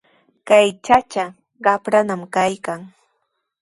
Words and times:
Kay 0.47 0.67
chachaqa 0.85 1.25
qapranami 1.63 2.25
kaykan. 2.35 2.81